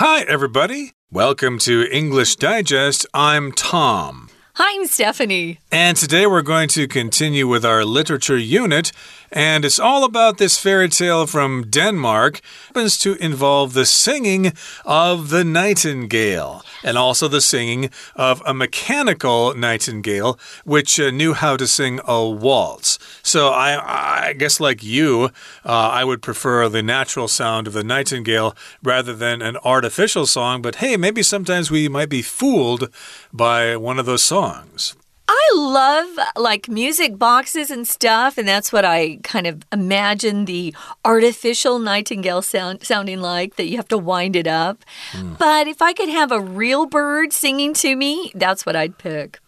[0.00, 0.92] Hi, everybody.
[1.10, 3.04] Welcome to English Digest.
[3.12, 4.28] I'm Tom.
[4.54, 5.58] Hi, I'm Stephanie.
[5.72, 8.92] And today we're going to continue with our literature unit.
[9.30, 12.38] And it's all about this fairy tale from Denmark.
[12.38, 14.52] It happens to involve the singing
[14.84, 21.56] of the nightingale and also the singing of a mechanical nightingale, which uh, knew how
[21.56, 22.98] to sing a waltz.
[23.22, 25.30] So I, I guess, like you,
[25.64, 30.62] uh, I would prefer the natural sound of the nightingale rather than an artificial song.
[30.62, 32.90] But hey, maybe sometimes we might be fooled
[33.32, 34.94] by one of those songs.
[35.28, 40.74] I love like music boxes and stuff, and that's what I kind of imagine the
[41.04, 44.84] artificial nightingale sound sounding like that you have to wind it up.
[45.12, 45.36] Mm.
[45.38, 49.40] But if I could have a real bird singing to me, that's what I'd pick.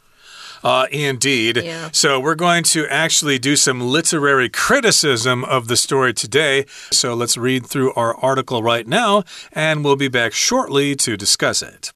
[0.62, 1.56] Uh, indeed.
[1.56, 1.88] Yeah.
[1.92, 6.66] So, we're going to actually do some literary criticism of the story today.
[6.90, 11.62] So, let's read through our article right now, and we'll be back shortly to discuss
[11.62, 11.92] it.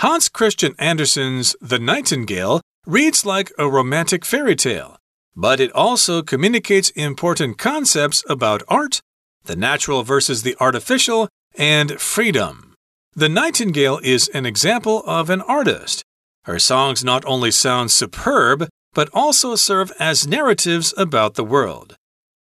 [0.00, 4.96] Hans Christian Andersen's The Nightingale reads like a romantic fairy tale,
[5.36, 9.02] but it also communicates important concepts about art,
[9.44, 12.72] the natural versus the artificial, and freedom.
[13.14, 16.02] The Nightingale is an example of an artist.
[16.44, 21.94] Her songs not only sound superb, but also serve as narratives about the world.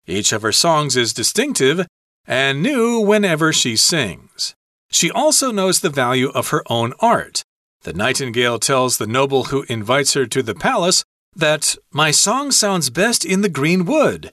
[0.06, 1.89] Each of her songs is distinctive
[2.25, 4.55] and new whenever she sings.
[4.92, 7.42] She also knows the value of her own art
[7.89, 11.03] the nightingale tells the noble who invites her to the palace
[11.34, 14.30] that my song sounds best in the green wood.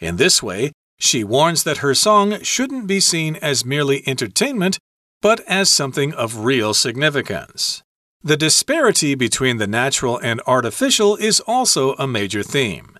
[0.00, 4.80] In this way, she warns that her song shouldn't be seen as merely entertainment,
[5.22, 7.80] but as something of real significance.
[8.24, 12.98] The disparity between the natural and artificial is also a major theme.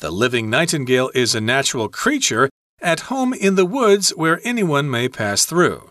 [0.00, 2.50] The living nightingale is a natural creature
[2.82, 5.89] at home in the woods where anyone may pass through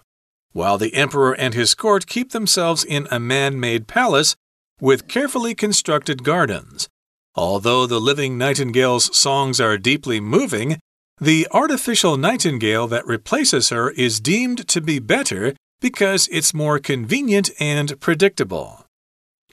[0.54, 4.36] while the emperor and his court keep themselves in a man made palace
[4.82, 6.88] with carefully constructed gardens.
[7.36, 10.80] Although the living nightingale's songs are deeply moving,
[11.22, 17.50] the artificial nightingale that replaces her is deemed to be better because it's more convenient
[17.60, 18.86] and predictable.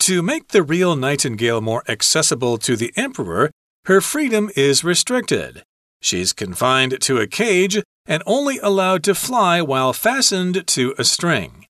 [0.01, 3.51] To make the real nightingale more accessible to the emperor,
[3.87, 5.63] her freedom is restricted.
[6.01, 11.67] She's confined to a cage and only allowed to fly while fastened to a string.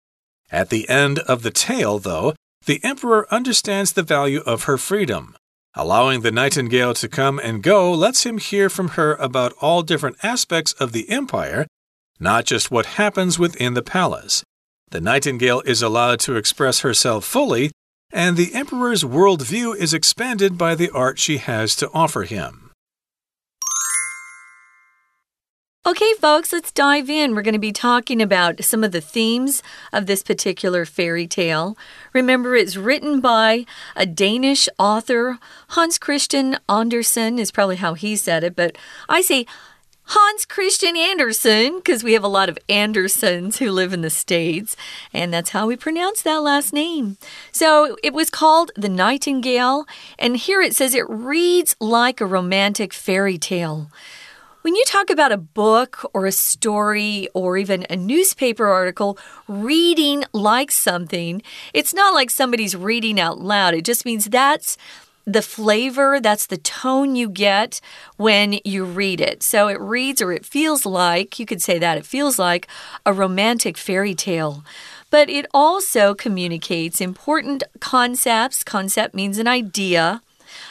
[0.51, 2.35] At the end of the tale, though,
[2.67, 5.37] the emperor understands the value of her freedom.
[5.75, 10.17] Allowing the nightingale to come and go lets him hear from her about all different
[10.23, 11.67] aspects of the empire,
[12.19, 14.43] not just what happens within the palace.
[14.91, 17.71] The nightingale is allowed to express herself fully,
[18.13, 22.66] and the emperor's worldview is expanded by the art she has to offer him.
[25.87, 27.33] Okay, folks, let's dive in.
[27.33, 31.79] We're going to be talking about some of the themes of this particular fairy tale.
[32.13, 35.39] Remember, it's written by a Danish author.
[35.69, 38.77] Hans Christian Andersen is probably how he said it, but
[39.09, 39.47] I say
[40.07, 44.77] Hans Christian Andersen because we have a lot of Andersons who live in the States,
[45.13, 47.17] and that's how we pronounce that last name.
[47.53, 49.85] So it was called The Nightingale,
[50.19, 53.89] and here it says it reads like a romantic fairy tale.
[54.67, 59.17] When you talk about a book or a story or even a newspaper article
[59.47, 61.41] reading like something,
[61.73, 63.75] it's not like somebody's reading out loud.
[63.75, 64.77] It just means that's
[65.25, 67.81] the flavor, that's the tone you get
[68.17, 69.45] when you read it.
[69.45, 72.67] So it reads or it feels like, you could say that, it feels like
[73.07, 74.65] a romantic fairy tale.
[75.11, 78.65] But it also communicates important concepts.
[78.65, 80.23] Concept means an idea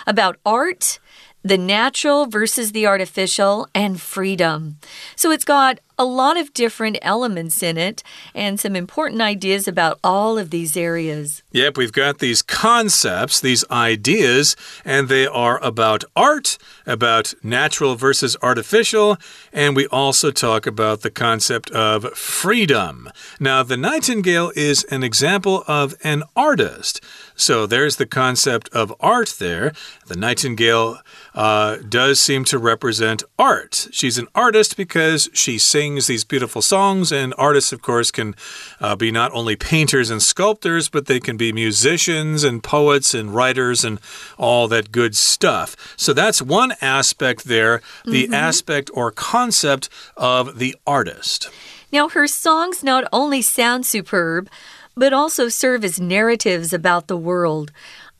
[0.05, 0.99] about art
[1.45, 4.77] the natural versus the artificial, and freedom.
[5.15, 9.99] So it's got a lot of different elements in it and some important ideas about
[10.03, 11.41] all of these areas.
[11.51, 18.35] Yep, we've got these concepts, these ideas, and they are about art, about natural versus
[18.41, 19.17] artificial,
[19.53, 23.09] and we also talk about the concept of freedom.
[23.39, 27.01] Now, the nightingale is an example of an artist.
[27.35, 29.73] So there's the concept of art there.
[30.07, 30.99] The nightingale
[31.33, 33.87] uh, does seem to represent art.
[33.91, 38.35] She's an artist because she sings these beautiful songs, and artists, of course, can
[38.81, 43.35] uh, be not only painters and sculptors, but they can be musicians and poets and
[43.35, 43.99] writers and
[44.37, 45.75] all that good stuff.
[45.95, 48.47] So that's one aspect there, the mm -hmm.
[48.47, 51.49] aspect or concept of the artist.
[51.91, 54.49] Now, her songs not only sound superb,
[54.95, 57.71] but also serve as narratives about the world.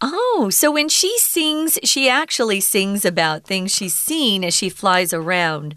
[0.01, 5.13] Oh, so when she sings, she actually sings about things she's seen as she flies
[5.13, 5.73] around.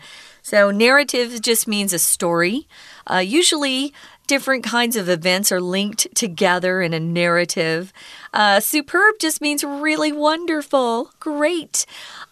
[0.48, 2.66] So, narrative just means a story.
[3.06, 3.92] Uh, usually,
[4.26, 7.92] different kinds of events are linked together in a narrative.
[8.32, 11.84] Uh, superb just means really wonderful, great.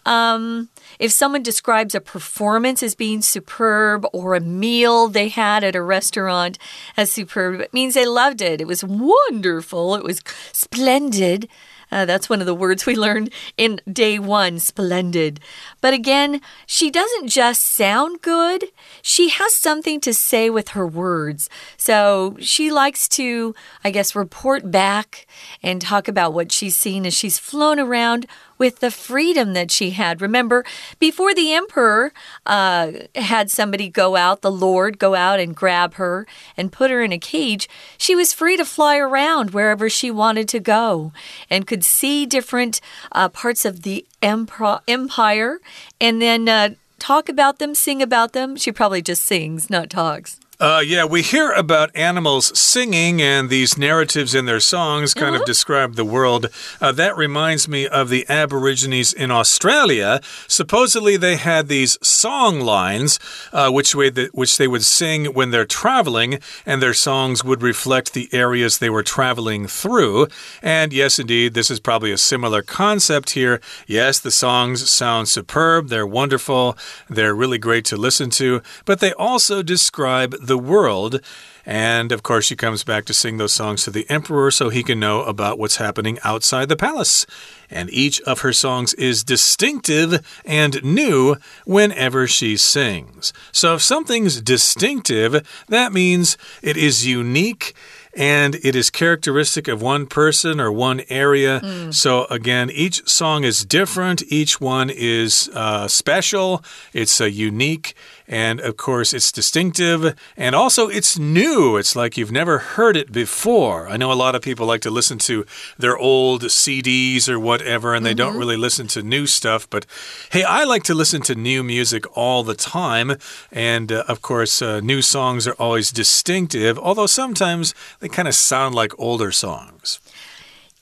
[0.06, 5.76] Um, if someone describes a performance as being superb or a meal they had at
[5.76, 6.56] a restaurant
[6.96, 8.62] as superb, it means they loved it.
[8.62, 9.94] It was wonderful.
[9.94, 10.22] It was
[10.52, 11.50] splendid.
[11.90, 15.40] Uh, that's one of the words we learned in day one splendid.
[15.80, 18.66] But again, she doesn't just sound good,
[19.02, 21.48] she has something to say with her words.
[21.76, 23.54] So she likes to,
[23.84, 25.26] I guess, report back
[25.62, 28.26] and talk about what she's seen as she's flown around
[28.58, 30.20] with the freedom that she had.
[30.20, 30.64] Remember,
[30.98, 32.12] before the emperor
[32.44, 36.26] uh, had somebody go out, the Lord go out and grab her
[36.56, 37.68] and put her in a cage,
[37.98, 41.12] she was free to fly around wherever she wanted to go
[41.50, 42.80] and could see different
[43.12, 45.58] uh, parts of the empire
[46.00, 48.56] and then uh, talk about them, sing about them.
[48.56, 50.40] She probably just sings, not talks.
[50.58, 55.28] Uh, yeah, we hear about animals singing, and these narratives in their songs kind uh
[55.28, 55.34] -huh.
[55.34, 55.52] of uh-huh.
[55.52, 56.48] describe the world.
[56.80, 60.20] Uh, that reminds me of the Aborigines in Australia.
[60.48, 63.18] Supposedly, they had these song lines,
[63.52, 67.62] uh, which way that which they would sing when they're traveling, and their songs would
[67.62, 70.26] reflect the areas they were traveling through.
[70.62, 73.60] And yes, indeed, this is probably a similar concept here.
[73.86, 76.76] Yes, the songs sound superb; they're wonderful,
[77.10, 81.20] they're really great to listen to, but they also describe the world.
[81.68, 84.84] And of course, she comes back to sing those songs to the emperor so he
[84.84, 87.26] can know about what's happening outside the palace.
[87.68, 93.32] And each of her songs is distinctive and new whenever she sings.
[93.50, 97.74] So if something's distinctive, that means it is unique
[98.16, 101.60] and it is characteristic of one person or one area.
[101.60, 101.94] Mm.
[101.94, 106.64] So, again, each song is different, each one is uh, special,
[106.94, 107.94] it's uh, unique.
[108.28, 111.76] And of course, it's distinctive and also it's new.
[111.76, 113.88] It's like you've never heard it before.
[113.88, 115.44] I know a lot of people like to listen to
[115.78, 118.18] their old CDs or whatever, and they mm -hmm.
[118.18, 118.38] don't mm-hmm.
[118.38, 119.68] really listen to new stuff.
[119.68, 119.86] But
[120.30, 123.16] hey, I like to listen to new music all the time.
[123.52, 128.34] And uh, of course, uh, new songs are always distinctive, although sometimes they kind of
[128.34, 130.00] sound like older songs.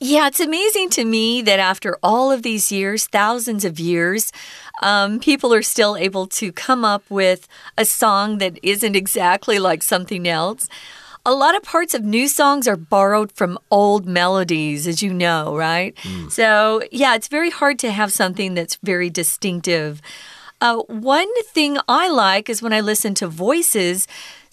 [0.01, 4.33] Yeah, it's amazing to me that after all of these years, thousands of years,
[4.83, 7.49] um, people are still able to come up with
[7.79, 10.69] a song that isn't exactly like something else.
[11.27, 15.57] A lot of parts of new songs are borrowed from old melodies, as you know,
[15.57, 15.95] right?
[15.97, 16.31] Mm.
[16.31, 20.03] So, yeah, it's very hard to have something that's very distinctive.
[20.61, 24.07] Uh, one thing I like is when I listen to voices.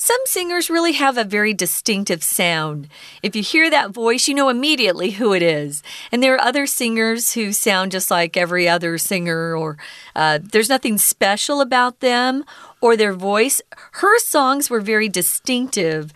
[0.03, 2.87] Some singers really have a very distinctive sound.
[3.21, 5.83] If you hear that voice, you know immediately who it is.
[6.11, 9.77] And there are other singers who sound just like every other singer, or
[10.15, 12.45] uh, there's nothing special about them
[12.81, 13.61] or their voice.
[13.91, 16.11] Her songs were very distinctive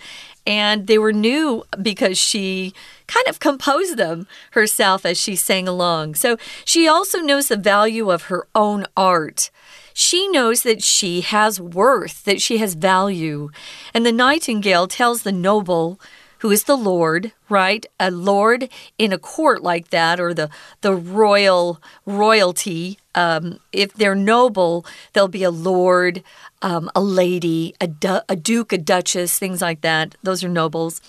[0.47, 2.73] and they were new because she
[3.05, 6.15] kind of composed them herself as she sang along.
[6.15, 9.51] So she also knows the value of her own art.
[9.97, 13.49] She knows that she has worth, that she has value.
[13.93, 16.01] And the nightingale tells the noble,
[16.39, 17.85] who is the Lord, right?
[17.97, 20.49] A lord in a court like that, or the
[20.81, 22.99] the royal royalty.
[23.15, 26.23] Um, if they're noble, there'll be a lord,
[26.61, 30.15] um, a lady, a, du a duke, a duchess, things like that.
[30.23, 30.99] Those are nobles.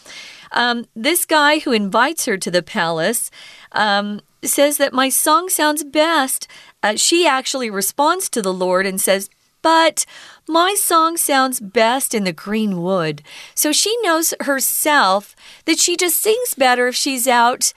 [0.53, 3.33] Um, this guy who invites her to the palace
[3.73, 6.49] um, says that my song sounds best.
[6.83, 9.29] Uh, she actually responds to the Lord and says,
[9.63, 10.05] But
[10.49, 13.23] my song sounds best in the green wood.
[13.55, 17.73] So she knows herself that she just sings better if she's out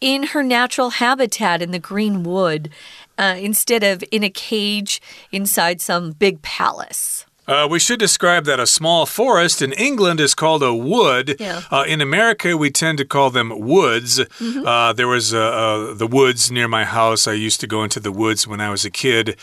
[0.00, 2.70] in her natural habitat in the green wood
[3.16, 5.00] uh, instead of in a cage
[5.30, 7.24] inside some big palace.
[7.52, 11.36] Uh, we should describe that a small forest in England is called a wood.
[11.38, 11.60] Yeah.
[11.70, 14.18] Uh, in America, we tend to call them woods.
[14.18, 14.64] Mm -hmm.
[14.66, 17.30] uh, there was uh, uh, the woods near my house.
[17.30, 19.36] I used to go into the woods when I was a kid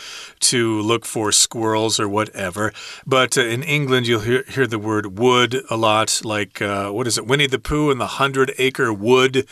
[0.50, 2.72] to look for squirrels or whatever.
[3.06, 6.64] But uh, in England, you'll hear, hear, the word wood a lot, like
[6.96, 9.46] what is it, Winnie the Pooh and the Hundred Acre Wood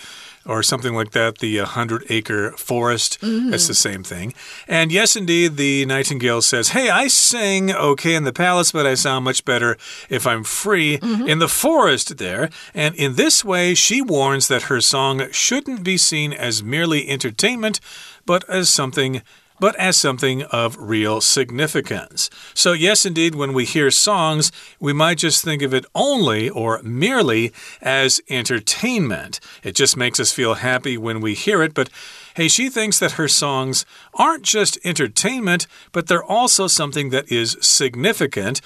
[0.49, 3.19] or something like that, the 100 acre forest.
[3.21, 3.55] Mm -hmm.
[3.55, 4.35] It's the same thing.
[4.69, 8.97] And yes, indeed, the nightingale says, Hey, I sing okay in the palace, but I
[8.97, 9.77] sound much better
[10.09, 11.29] if I'm free mm -hmm.
[11.29, 12.49] in the forest there.
[12.75, 17.81] And in this way, she warns that her song shouldn't be seen as merely entertainment,
[18.25, 19.23] but as something
[19.61, 22.31] but as something of real significance.
[22.55, 26.81] So, yes, indeed, when we hear songs, we might just think of it only or
[26.83, 29.41] merely as entertainment.
[29.63, 31.91] It just makes us feel happy when we hear it, but
[32.37, 33.85] Hey, she thinks that her songs
[34.15, 38.61] aren't just entertainment, but they're also something that is significant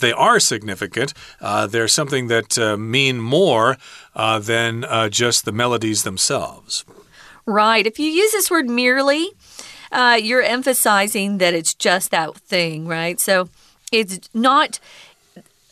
[0.00, 1.14] they are significant.
[1.40, 3.76] Uh, they're something that uh, mean more
[4.14, 6.84] uh, than uh, just the melodies themselves.
[7.46, 7.86] Right.
[7.86, 9.30] If you use this word merely,
[9.92, 13.18] uh, you're emphasizing that it's just that thing, right?
[13.20, 13.48] So
[13.92, 14.78] it's not.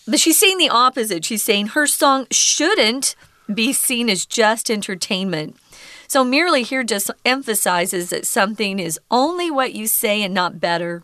[0.06, 1.25] But she's saying the opposite.
[1.25, 3.16] She's saying her song shouldn't
[3.52, 5.56] be seen as just entertainment.
[6.06, 11.02] So merely here just emphasizes that something is only what you say and not better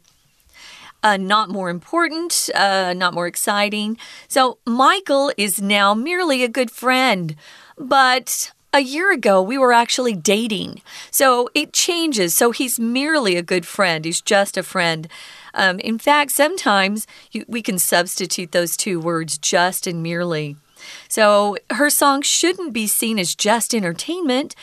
[1.02, 3.96] uh, not more important, uh, not more exciting.
[4.28, 7.36] So Michael is now merely a good friend.
[7.78, 10.82] But a year ago, we were actually dating.
[11.10, 12.34] So it changes.
[12.34, 14.04] So he's merely a good friend.
[14.04, 15.08] He's just a friend.
[15.54, 20.56] Um, in fact, sometimes you, we can substitute those two words, just and merely.
[21.08, 24.54] So her song shouldn't be seen as just entertainment,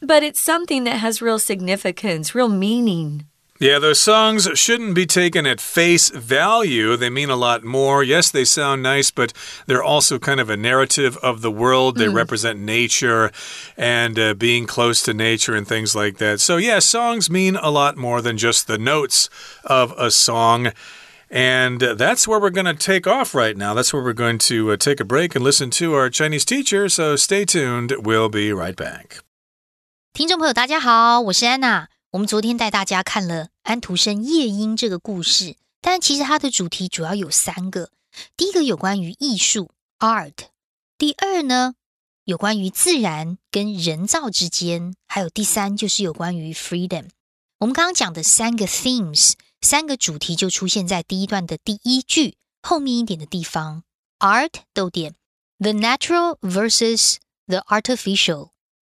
[0.00, 3.26] but it's something that has real significance, real meaning.
[3.59, 6.97] Yeah, those songs shouldn't be taken at face value.
[6.97, 8.03] They mean a lot more.
[8.03, 9.31] Yes, they sound nice, but
[9.67, 11.95] they're also kind of a narrative of the world.
[11.95, 12.15] They mm.
[12.15, 13.31] represent nature
[13.77, 16.41] and uh, being close to nature and things like that.
[16.41, 19.29] So, yeah, songs mean a lot more than just the notes
[19.63, 20.73] of a song.
[21.29, 23.73] And that's where we're going to take off right now.
[23.73, 26.89] That's where we're going to uh, take a break and listen to our Chinese teacher.
[26.89, 27.93] So stay tuned.
[27.99, 29.19] We'll be right back.
[30.11, 31.87] 听众朋友，大家好，我是安娜。
[32.12, 37.90] 我们昨天带大家看了安徒生《夜莺》这个故事，但其实它的主题主要有三个：
[38.34, 40.32] 第一个有关于艺术 （art），
[40.96, 41.74] 第二呢
[42.24, 47.08] 有关于自然跟人造之间，还有第三就是有关于 freedom。
[47.58, 53.82] 我们刚刚讲的三个 themes，三个主题就出现在第一段的第一句后面一点的地方
[54.20, 55.14] ：art 逗点
[55.58, 58.52] ，the natural versus the artificial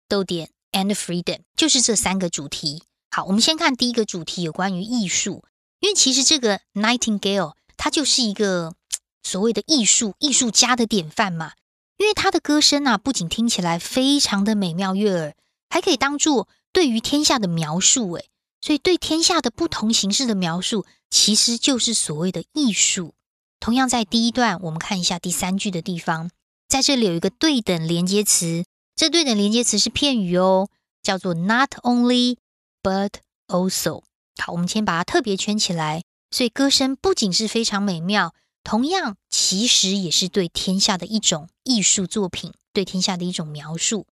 [0.08, 2.82] 逗点，and freedom，就是这三个主题。
[3.14, 5.44] 好，我们先看第一个主题，有关于艺术。
[5.78, 8.74] 因为其实这个 Nightingale 它就是一个
[9.22, 11.52] 所谓的艺术艺术家的典范嘛。
[11.96, 15.34] 因为他的歌声啊，不仅听起来非常的美妙悦耳，
[15.70, 18.10] 还可以当做对于天下的描述。
[18.14, 18.28] 诶，
[18.60, 23.14] 所以对天下的不同形式的描述，其实就是所谓的艺术。
[23.60, 26.32] 同样在第一段，我们看一下第三句的地方，
[26.66, 28.64] 在这里有一个对等连接词，
[28.96, 30.68] 这对等连接词是片语哦，
[31.00, 32.38] 叫做 Not only。
[32.84, 33.14] But
[33.48, 34.02] also，
[34.36, 36.02] 好，我们先把它特别圈起来。
[36.30, 44.06] 所以歌声不仅是非常美妙，同样其实也是对天下的一种艺术作品，对天下的一种描述。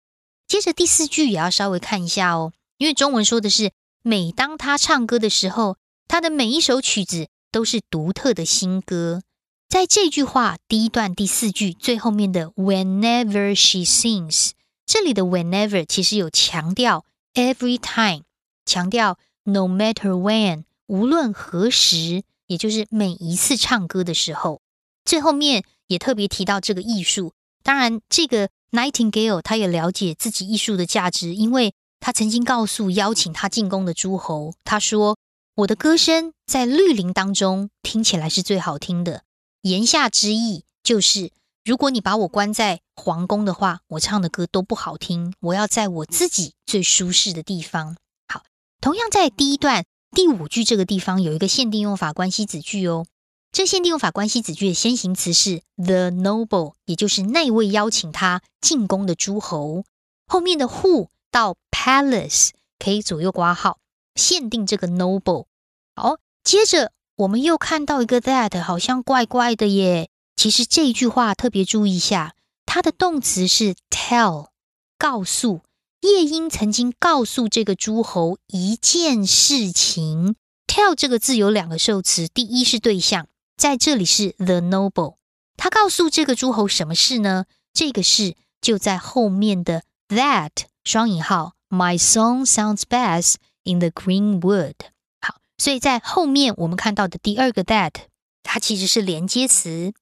[0.47, 5.77] 接着第四句也要稍微看一下哦，因为中文说的是，每当他唱歌的时候，
[6.07, 9.21] 他的每一首曲子都是独特的新歌。
[9.69, 14.51] 在这句话第一段第四句最后面的 Whenever she sings，
[14.85, 18.23] 这里的 Whenever 其实有强调 Every time。
[18.65, 24.61] 强调 no matter when，无论何时，也就是每一次唱歌的时候。
[25.05, 27.33] 最后面也特别提到这个艺术。
[27.61, 35.17] 当然，这个 Nightingale 他也了解自己艺术的价值，因为他曾经告诉邀请他进宫的诸侯，他说
[35.55, 39.23] ：“我的歌声在绿林当中听起来是最好听的。”
[39.63, 41.31] 言下之意就是，
[41.63, 45.33] 如果你把我关在皇宫的话，我唱的歌都不好听。
[45.39, 47.95] 我要在我自己最舒适的地方。
[48.83, 53.05] 同样，在第一段第五句这个地方有一个限定用法关系子句哦。
[53.49, 59.85] 这限定用法关系子句的先行词是 the noble，也就是那位邀请他进宫的诸侯。
[60.27, 63.77] 后面的 who 到 palace 可以左右挂号，
[64.15, 65.45] 限定这个 noble。
[65.95, 70.09] 好，接着我们又看到一个 that，好像怪怪的耶。
[70.35, 72.35] 其实这一句话特别注意一下，
[72.65, 74.49] 它的动词是 tell，
[74.97, 75.61] 告诉。
[76.03, 80.35] 夜莺曾经告诉这个诸侯一件事情。
[80.67, 85.15] tell 这个字有两个受词，第一是对象，在这里是 the noble。
[85.55, 87.45] 他告诉这个诸侯什么事呢？
[87.73, 90.51] 这个事就在后面的 that
[90.83, 91.53] 双引号。
[91.69, 94.75] My song sounds best in the green wood。
[95.21, 97.93] 好，所以在后面我们看到的第二个 that，
[98.43, 99.93] 它其实是连接词，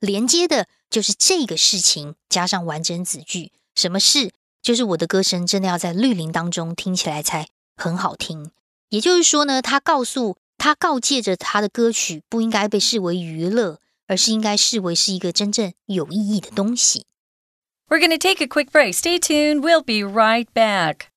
[0.00, 3.52] 连接的就是这个事情加上完整子句。
[3.74, 4.32] 什么事？
[4.61, 8.51] 就是我的歌声真的要在绿林当中听起来才很好听。
[8.89, 17.05] 也就是说呢，他告诉他告诫着他的歌曲不应该被视为娱乐，而是应该视为是一个真正有意义的东西。
[17.89, 18.93] We're going to take a quick break.
[18.93, 19.61] Stay tuned.
[19.61, 21.07] We'll be right back.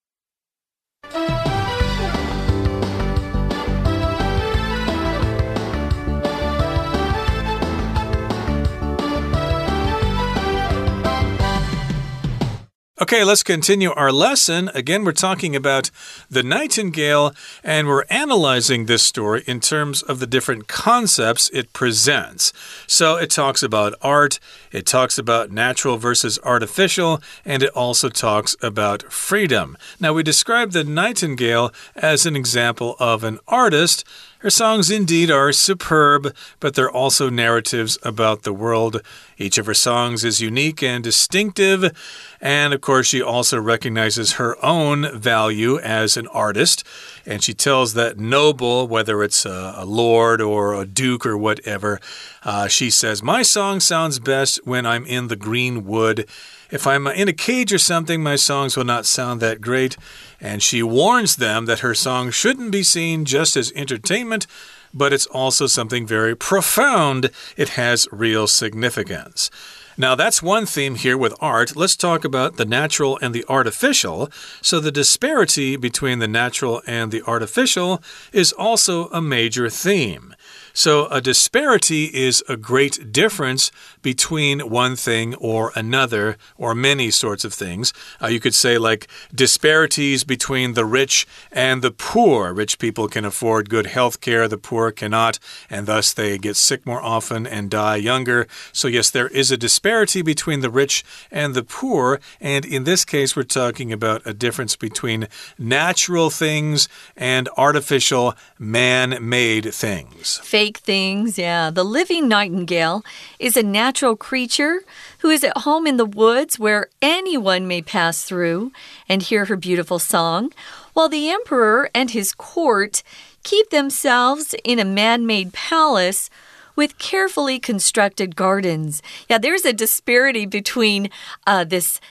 [13.02, 14.72] Okay, let's continue our lesson.
[14.74, 15.92] Again, we're talking about
[16.30, 22.54] the nightingale, and we're analyzing this story in terms of the different concepts it presents.
[22.88, 24.40] So it talks about art,
[24.72, 29.76] it talks about natural versus artificial, and it also talks about freedom.
[30.00, 34.06] Now, we describe the nightingale as an example of an artist
[34.46, 39.02] her songs indeed are superb, but they're also narratives about the world.
[39.40, 42.35] Each of her songs is unique and distinctive.
[42.46, 46.84] And of course, she also recognizes her own value as an artist.
[47.26, 52.00] And she tells that noble, whether it's a, a lord or a duke or whatever,
[52.44, 56.30] uh, she says, My song sounds best when I'm in the green wood.
[56.70, 59.98] If I'm in a cage or something, my songs will not sound that great.
[60.40, 64.46] And she warns them that her song shouldn't be seen just as entertainment,
[64.94, 67.32] but it's also something very profound.
[67.58, 69.50] It has real significance.
[69.98, 71.76] Now, that's one theme here with art.
[71.76, 74.30] Let's talk about the natural and the artificial.
[74.62, 80.36] So, the disparity between the natural and the artificial is also a major theme.
[80.74, 83.72] So, a disparity is a great difference
[84.06, 87.92] between one thing or another, or many sorts of things.
[88.22, 92.54] Uh, you could say, like, disparities between the rich and the poor.
[92.54, 95.40] Rich people can afford good health care, the poor cannot,
[95.72, 98.46] and thus they get sick more often and die younger.
[98.72, 102.20] So, yes, there is a disparity between the rich and the poor.
[102.40, 109.18] And in this case, we're talking about a difference between natural things and artificial man
[109.20, 111.38] made things fake things.
[111.38, 111.70] Yeah.
[111.70, 113.04] The living nightingale
[113.40, 114.82] is a natural creature
[115.20, 118.72] who is at home in the woods where anyone may pass through
[119.08, 120.52] and hear her beautiful song,
[120.94, 123.04] while the emperor and his court
[123.44, 126.30] keep themselves in a man made palace
[126.76, 129.02] with carefully constructed gardens.
[129.30, 131.10] Yeah, there's a disparity between
[131.48, 132.02] uh, this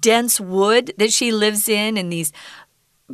[0.00, 2.32] dense wood that she lives in and these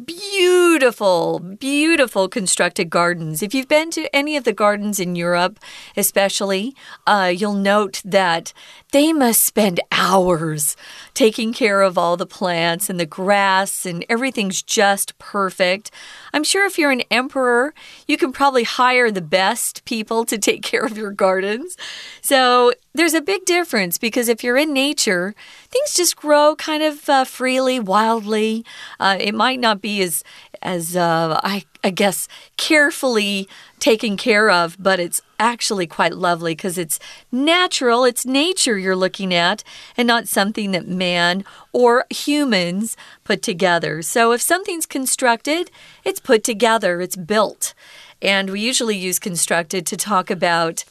[0.05, 3.43] beautiful, beautiful constructed gardens.
[3.43, 5.59] If you've been to any of the gardens in Europe,
[5.97, 6.77] especially,
[7.09, 8.53] uh, you'll note that
[8.93, 10.77] they must spend hours
[11.13, 15.91] taking care of all the plants and the grass, and everything's just perfect.
[16.33, 17.75] I'm sure if you're an emperor,
[18.07, 21.77] you can probably hire the best people to take care of your gardens.
[22.21, 25.35] So there's a big difference because if you're in nature,
[25.69, 28.65] things just grow kind of uh, freely, wildly.
[28.99, 30.25] Uh, it might not be as
[30.63, 33.49] as uh, I, I guess carefully
[33.81, 36.99] taken care of, but it's actually quite lovely because it's
[37.33, 38.05] natural.
[38.05, 39.65] It's nature you're looking at,
[39.97, 44.03] and not something that man or humans put together.
[44.03, 45.71] So if something's constructed,
[46.05, 47.01] it's put together.
[47.01, 47.75] It's built.
[48.23, 50.85] And we usually use constructed to talk about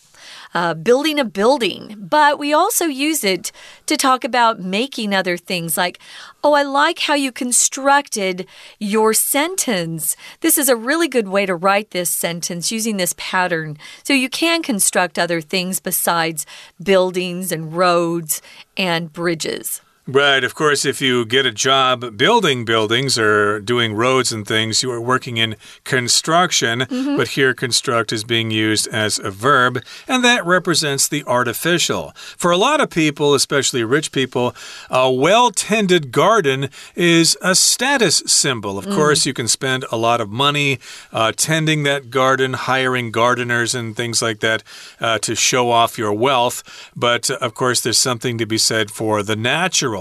[0.53, 3.51] uh, building a building, but we also use it
[3.85, 5.99] to talk about making other things like,
[6.43, 8.47] oh, I like how you constructed
[8.79, 10.15] your sentence.
[10.41, 13.77] This is a really good way to write this sentence using this pattern.
[14.03, 16.45] So you can construct other things besides
[16.81, 18.41] buildings and roads
[18.77, 19.81] and bridges.
[20.11, 20.43] Right.
[20.43, 24.91] Of course, if you get a job building buildings or doing roads and things, you
[24.91, 26.79] are working in construction.
[26.79, 27.17] Mm -hmm.
[27.17, 32.13] But here, construct is being used as a verb, and that represents the artificial.
[32.37, 34.55] For a lot of people, especially rich people,
[34.89, 38.77] a well tended garden is a status symbol.
[38.77, 38.95] Of mm.
[38.95, 40.79] course, you can spend a lot of money
[41.13, 44.63] uh, tending that garden, hiring gardeners and things like that
[45.01, 46.63] uh, to show off your wealth.
[46.95, 49.98] But uh, of course, there's something to be said for the natural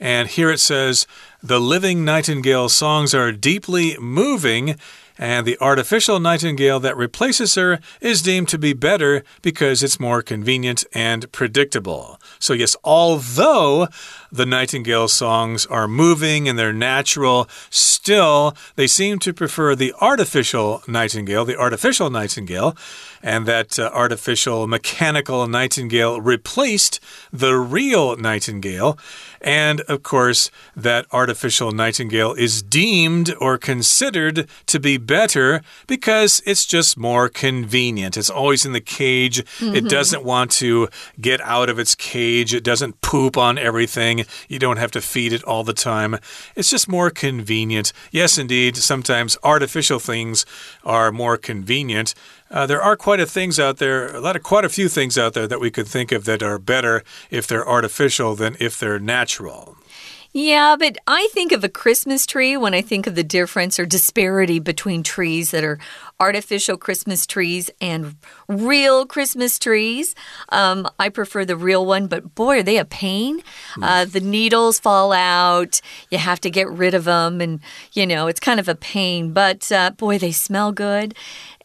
[0.00, 1.06] and here it says,
[1.42, 4.76] the living nightingale songs are deeply moving.
[5.18, 10.20] And the artificial nightingale that replaces her is deemed to be better because it's more
[10.20, 12.20] convenient and predictable.
[12.38, 13.88] So, yes, although
[14.36, 20.82] the nightingale songs are moving and they're natural, still, they seem to prefer the artificial
[20.86, 22.76] nightingale, the artificial nightingale
[23.22, 27.00] and that uh, artificial mechanical nightingale replaced
[27.32, 28.96] the real nightingale.
[29.40, 36.66] And of course, that artificial nightingale is deemed or considered to be better because it's
[36.66, 38.16] just more convenient.
[38.16, 39.38] It's always in the cage.
[39.40, 39.74] Mm -hmm.
[39.74, 39.88] It mm-hmm.
[39.88, 40.88] doesn't want to
[41.20, 42.56] get out of its cage.
[42.56, 44.25] It doesn't poop on everything.
[44.48, 46.18] You don't have to feed it all the time.
[46.54, 47.92] It's just more convenient.
[48.10, 50.46] Yes, indeed, sometimes artificial things
[50.84, 52.14] are more convenient.
[52.50, 55.18] Uh, there are quite a things out there, a lot of quite a few things
[55.18, 58.78] out there that we could think of that are better if they're artificial than if
[58.78, 59.76] they're natural.
[60.32, 63.86] Yeah, but I think of a Christmas tree when I think of the difference or
[63.86, 65.78] disparity between trees that are
[66.18, 68.16] artificial Christmas trees and
[68.48, 70.14] real Christmas trees.
[70.48, 73.42] Um, I prefer the real one, but boy, are they a pain.
[73.80, 75.80] Uh, the needles fall out.
[76.10, 77.60] You have to get rid of them, and
[77.92, 81.14] you know, it's kind of a pain, but uh, boy, they smell good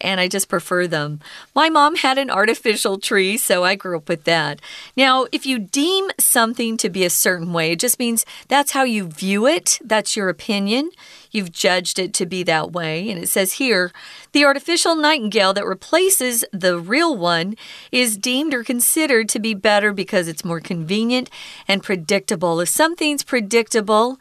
[0.02, 1.20] and I just prefer them.
[1.56, 4.60] My mom had an artificial tree, so I grew up with that.
[4.98, 8.84] Now, if you deem something to be a certain way, it just means that's how
[8.84, 10.90] you view it, that's your opinion.
[11.32, 13.10] You've judged it to be that way.
[13.10, 13.92] And it says here
[14.34, 17.56] the artificial nightingale that replaces the real one
[17.92, 21.30] is deemed or considered to be better because it's more convenient
[21.68, 22.60] and predictable.
[22.60, 24.20] If something's predictable,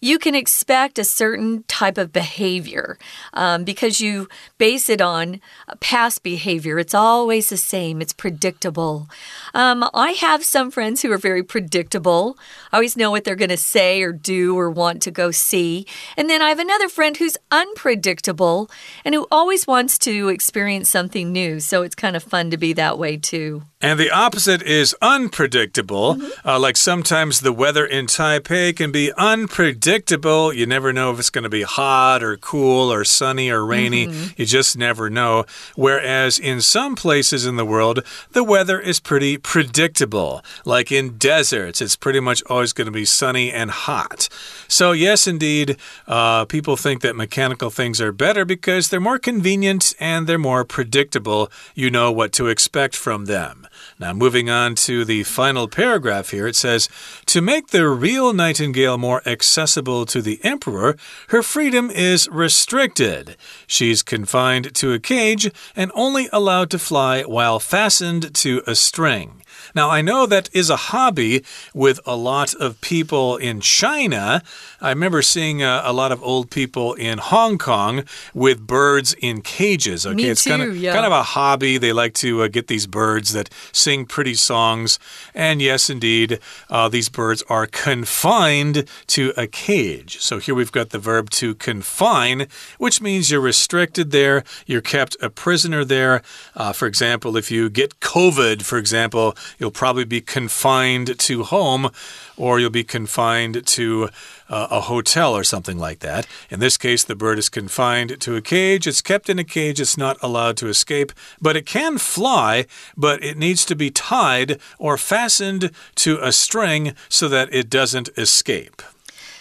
[0.00, 2.98] you can expect a certain type of behavior
[3.34, 5.40] um, because you base it on
[5.80, 6.78] past behavior.
[6.78, 9.08] It's always the same, it's predictable.
[9.52, 12.38] Um, I have some friends who are very predictable.
[12.72, 15.86] I always know what they're going to say or do or want to go see.
[16.16, 18.70] And then I have another friend who's unpredictable
[19.04, 21.60] and who always wants to experience something new.
[21.60, 23.62] So it's kind of fun to be that way too.
[23.82, 26.14] And the opposite is unpredictable.
[26.14, 26.48] Mm -hmm.
[26.48, 29.89] uh, like sometimes the weather in Taipei can be unpredictable.
[29.90, 33.66] Predictable, you never know if it's going to be hot or cool or sunny or
[33.66, 34.06] rainy.
[34.06, 34.32] Mm -hmm.
[34.36, 35.44] You just never know.
[35.74, 40.42] Whereas in some places in the world, the weather is pretty predictable.
[40.64, 44.28] Like in deserts, it's pretty much always going to be sunny and hot.
[44.68, 45.76] So, yes, indeed,
[46.06, 50.64] uh, people think that mechanical things are better because they're more convenient and they're more
[50.64, 51.48] predictable.
[51.74, 53.66] You know what to expect from them.
[54.00, 56.88] Now, moving on to the final paragraph here, it says
[57.26, 60.96] To make the real nightingale more accessible to the emperor,
[61.28, 63.36] her freedom is restricted.
[63.66, 69.42] She's confined to a cage and only allowed to fly while fastened to a string.
[69.74, 71.44] Now, I know that is a hobby
[71.74, 74.42] with a lot of people in China.
[74.80, 79.42] I remember seeing uh, a lot of old people in Hong Kong with birds in
[79.42, 80.06] cages.
[80.06, 80.92] Okay, Me it's too, kind of yeah.
[80.92, 81.78] kind of a hobby.
[81.78, 84.98] They like to uh, get these birds that sing pretty songs.
[85.34, 90.20] And yes, indeed, uh, these birds are confined to a cage.
[90.20, 92.46] So here we've got the verb to confine,
[92.78, 94.44] which means you're restricted there.
[94.66, 96.22] You're kept a prisoner there.
[96.54, 101.90] Uh, for example, if you get COVID, for example, you'll probably be confined to home
[102.36, 104.08] or you'll be confined to
[104.48, 106.26] uh, a hotel or something like that.
[106.48, 108.86] In this case, the bird is confined to a cage.
[108.86, 109.80] It's kept in a cage.
[109.80, 114.58] It's not allowed to escape, but it can fly, but it needs to be tied
[114.78, 118.82] or fastened to a string so that it doesn't escape.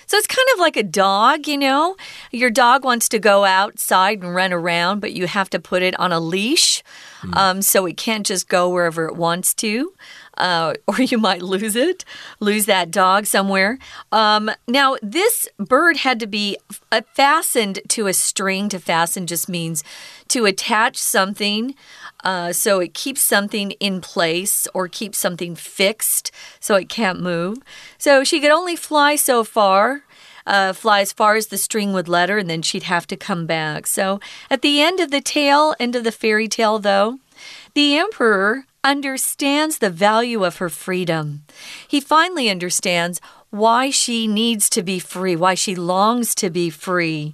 [0.09, 1.95] So it's kind of like a dog, you know?
[2.31, 5.97] Your dog wants to go outside and run around, but you have to put it
[5.99, 6.81] on a leash
[7.21, 7.35] mm.
[7.35, 9.93] um, so it can't just go wherever it wants to.
[10.39, 12.05] Uh, or you might lose it,
[12.39, 13.77] lose that dog somewhere.
[14.11, 16.57] Um, now, this bird had to be
[16.91, 18.69] uh, fastened to a string.
[18.69, 19.83] To fasten just means
[20.29, 21.75] to attach something.
[22.23, 27.59] Uh, so it keeps something in place or keeps something fixed so it can't move.
[27.97, 30.03] So she could only fly so far.
[30.45, 33.15] Uh, fly as far as the string would let her, and then she'd have to
[33.15, 33.85] come back.
[33.85, 37.19] So, at the end of the tale, end of the fairy tale, though,
[37.75, 41.43] the emperor understands the value of her freedom.
[41.87, 47.33] He finally understands why she needs to be free, why she longs to be free.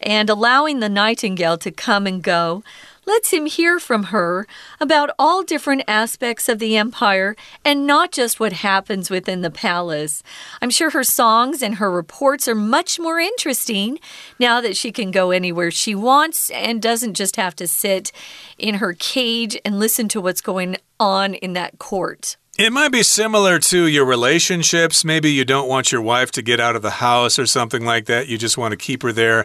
[0.00, 2.62] And allowing the nightingale to come and go
[3.06, 4.46] lets him hear from her
[4.80, 10.22] about all different aspects of the empire and not just what happens within the palace.
[10.60, 13.98] I'm sure her songs and her reports are much more interesting
[14.38, 18.12] now that she can go anywhere she wants and doesn't just have to sit
[18.58, 22.36] in her cage and listen to what's going on in that court.
[22.58, 25.04] It might be similar to your relationships.
[25.04, 28.06] Maybe you don't want your wife to get out of the house or something like
[28.06, 28.28] that.
[28.28, 29.44] You just want to keep her there.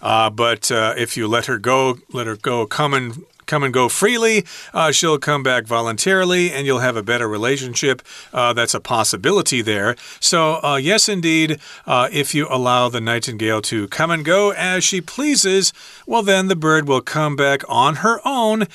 [0.00, 3.74] Uh, but uh, if you let her go, let her go, come and come and
[3.74, 4.44] go freely.
[4.72, 8.02] Uh, she'll come back voluntarily, and you'll have a better relationship.
[8.32, 9.96] Uh, that's a possibility there.
[10.20, 14.84] So, uh, yes, indeed, uh, if you allow the nightingale to come and go as
[14.84, 15.72] she pleases,
[16.06, 18.68] well, then the bird will come back on her own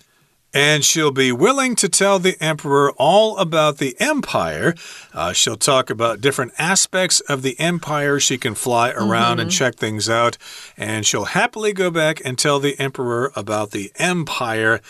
[0.54, 4.74] and she'll be willing to tell the emperor all about the empire.
[5.14, 8.20] Uh, she'll talk about different aspects of the empire.
[8.20, 9.42] She can fly around mm -hmm.
[9.42, 9.58] and mm-hmm.
[9.58, 10.38] check things out.
[10.78, 14.82] And she'll happily go back and tell the emperor about the empire.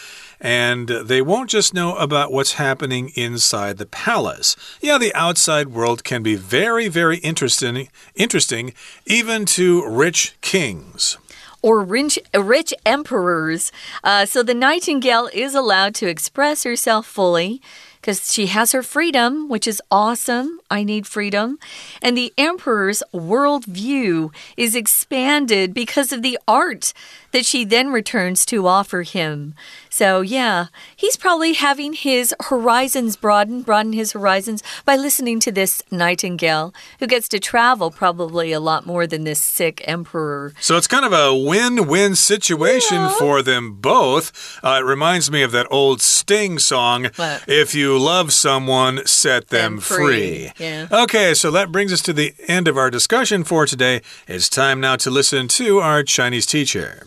[0.42, 4.56] And they won't just know about what's happening inside the palace.
[4.82, 8.74] Yeah, the outside world can be very, very interesting, interesting
[9.06, 11.18] even to rich kings
[11.62, 13.72] or rich, rich emperors.
[14.04, 17.62] Uh, so the nightingale is allowed to express herself fully.
[18.02, 20.60] Because she has her freedom, which is awesome.
[20.70, 21.60] I need freedom.
[22.02, 26.94] And the emperor's worldview is expanded because of the art
[27.32, 29.54] that she then returns to offer him.
[29.90, 35.84] So, yeah, he's probably having his horizons broaden, broaden his horizons by listening to this
[35.92, 40.54] nightingale who gets to travel probably a lot more than this sick emperor.
[40.60, 43.10] So, it's kind of a win win situation yeah.
[43.20, 44.60] for them both.
[44.64, 47.44] Uh, it reminds me of that old Sting song what?
[47.48, 50.51] If you love someone, set them, them free.
[50.51, 50.53] free.
[50.59, 50.89] Yeah.
[50.91, 54.03] Okay, so that brings us to the end of our discussion for today.
[54.27, 57.07] It's time now to listen to our Chinese teacher.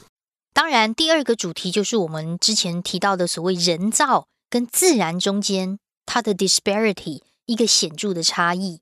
[0.53, 8.81] 当然，第二个主题就是我们之前提到的所谓人造跟自然中间它的 disparity 一个显着的差异。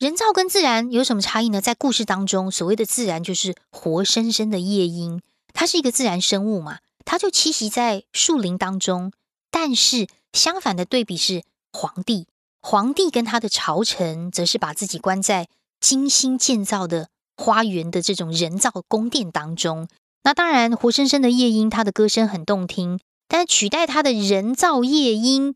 [0.00, 1.60] 人造跟自然有什么差异呢？
[1.60, 5.20] 在故事当中，所谓的自然就是活生生的夜莺，
[5.52, 9.12] 它是一个自然生物嘛，它就栖息在树林当中。
[9.52, 12.27] 但是 相反的对比是皇帝，
[12.61, 15.47] 皇帝跟他的朝臣则是把自己关在
[15.79, 19.87] 精心建造的花园的这种人造宫殿当中。
[20.23, 25.55] 那当然，活生生的夜莺，它的歌声很动听，但取代它的人造夜莺，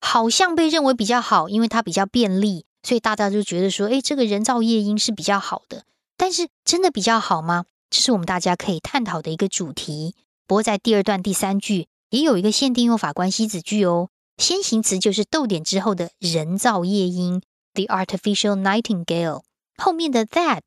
[0.00, 5.84] 好像被认为比较好，因为它比较便利，所以大家就觉得说，哎，这个人造夜莺是比较好的。
[6.18, 7.64] 但是真的比较好吗？
[7.88, 10.14] 这是我们大家可以探讨的一个主题。
[10.46, 17.42] 不过在第二段第三句也有一个限定用法关系子句哦，先行词就是逗点之后的人造夜莺
[17.74, 19.42] ，the artificial nightingale，
[19.76, 20.62] 后面的 that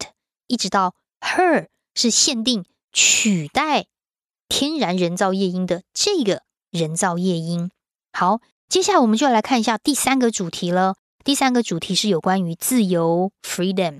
[0.48, 2.66] 一直到 her 是限定。
[2.98, 3.88] 取代
[4.48, 7.70] 天然人造夜莺的这个人造夜莺。
[8.14, 10.96] 好，接下来我们就要来看一下第三个主题了。
[11.22, 14.00] 第三个主题是有关于自由 （freedom）。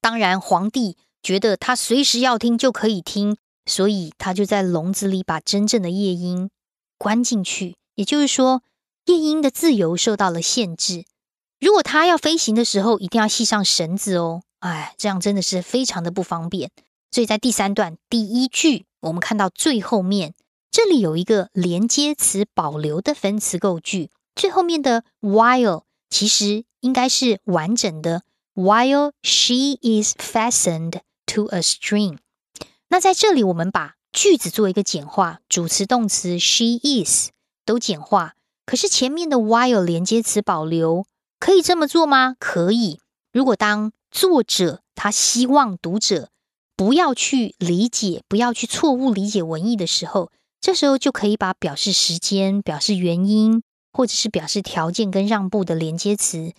[0.00, 6.50] 当然，皇帝觉得他随时要听就可以听，所以他就在笼子里把真正的夜莺
[6.96, 7.74] 关进去。
[7.96, 8.62] 也就是说，
[9.06, 11.04] 夜莺的自由受到了限制。
[11.58, 14.42] 如果它要飞行的时候，一定要系上绳子哦。
[14.60, 16.70] 哎，这样真的是非常的不方便。
[17.10, 20.34] 所以在第三段第一句，我们看到最后面
[20.70, 28.22] 这里有一个连接词保留的分词构句，最后面的 while 其实应该是完整的
[28.54, 32.18] while she is fastened to a string。
[32.88, 37.30] 那在这里我们把句子做一个简化，主词、动词 she is
[37.64, 38.35] 都简化，
[38.66, 41.06] 可是前面的 while 连接词保留，
[41.38, 42.34] 可以这么做吗？
[42.38, 43.00] 可以。
[43.32, 46.30] 如果当作者他希望读者
[46.74, 56.52] 不要去理解，不要去错误理解文意的时候，这时候就可以把表示时间、表示原因，或者是表示条件跟让步的连接词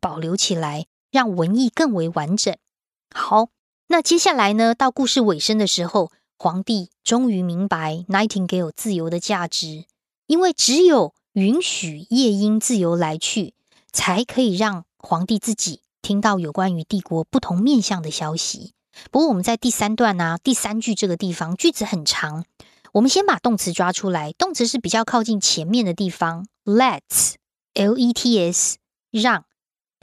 [0.00, 2.54] 保留起来，让文意更为完整。
[3.14, 3.48] 好，
[3.88, 9.84] 那接下来呢，到故事尾声的时候，皇帝终于明白 Nightingale 自由的价值，
[10.26, 13.54] 因为只有允许夜莺自由来去，
[13.90, 18.72] 才可以让皇帝自己听到有关于帝国不同面向的消息。
[19.10, 22.44] 不过我们在第三段呢，第三句这个地方句子很长，
[22.92, 24.32] 我们先把动词抓出来。
[24.34, 28.76] 动词是比较靠近前面的地方，Let's，L E T S，
[29.10, 29.44] 让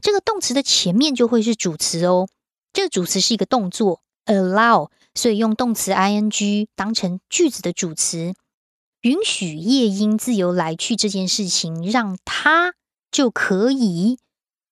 [0.01, 2.27] 这个动词的前面就会是主词哦。
[2.73, 8.33] 这个主词是一个动作，allow，所以用动词 I N G 当成句子的主词，
[9.01, 12.75] 允许夜莺自由来去这件事情，让它
[13.11, 14.19] 就可以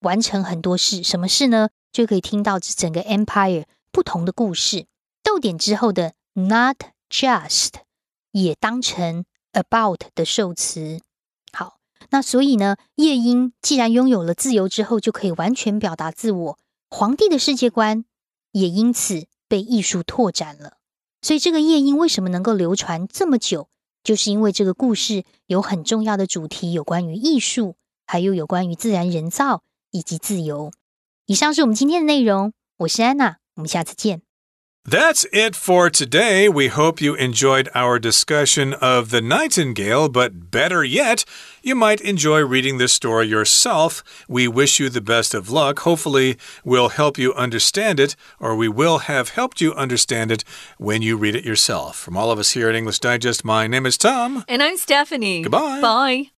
[0.02, 1.02] 完成很多事。
[1.02, 1.70] 什么事呢？
[1.92, 3.66] 就可以听到整个 empire。
[3.92, 4.86] 不同的故事，
[5.24, 6.78] 逗点之后的 not
[7.10, 7.72] just
[8.32, 11.02] 也当成 about 的受词。
[11.52, 11.80] 好，
[12.12, 16.60] 那所以呢，夜莺既然拥有了自由之后，就可以完全表达自我。
[16.92, 18.06] 皇帝的世界观
[18.52, 20.78] 也因此被艺术拓展了。
[21.24, 23.70] 所以这个夜莺为什么能够流传这么久，
[24.04, 30.72] 就是因为这个故事有很重要的主题，有关于艺术，还有有关于自然人造以及自由。
[31.26, 32.54] 以上是我们今天的内容。
[32.78, 33.38] 我是安娜。
[33.56, 34.29] 我们下次见。
[34.86, 36.50] That's it for today.
[36.50, 41.26] We hope you enjoyed our discussion of the Nightingale, but better yet,
[41.62, 44.02] you might enjoy reading this story yourself.
[44.28, 45.80] We wish you the best of luck.
[45.80, 50.44] Hopefully, we'll help you understand it, or we will have helped you understand it
[50.78, 51.98] when you read it yourself.
[51.98, 54.46] From all of us here at English Digest, my name is Tom.
[54.48, 55.44] And I'm Stephanie.
[55.44, 55.82] Goodbye.
[55.82, 56.32] Bye.